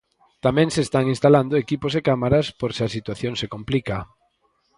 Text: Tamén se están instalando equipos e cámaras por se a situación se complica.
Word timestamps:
Tamén 0.45 0.67
se 0.75 0.81
están 0.87 1.05
instalando 1.13 1.61
equipos 1.63 1.93
e 1.99 2.05
cámaras 2.09 2.45
por 2.59 2.71
se 2.77 2.81
a 2.85 2.93
situación 2.95 3.33
se 3.41 3.47
complica. 3.53 3.97